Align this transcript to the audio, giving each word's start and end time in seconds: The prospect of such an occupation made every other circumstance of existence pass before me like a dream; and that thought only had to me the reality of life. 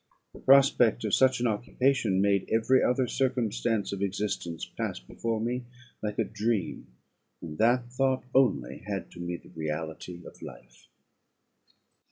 The 0.33 0.39
prospect 0.39 1.05
of 1.05 1.13
such 1.13 1.39
an 1.39 1.45
occupation 1.45 2.21
made 2.23 2.49
every 2.49 2.81
other 2.81 3.05
circumstance 3.05 3.93
of 3.93 4.01
existence 4.01 4.65
pass 4.65 4.97
before 4.99 5.39
me 5.39 5.65
like 6.01 6.17
a 6.17 6.23
dream; 6.23 6.87
and 7.39 7.59
that 7.59 7.91
thought 7.93 8.23
only 8.33 8.79
had 8.79 9.11
to 9.11 9.19
me 9.19 9.37
the 9.37 9.49
reality 9.49 10.25
of 10.25 10.41
life. 10.41 10.87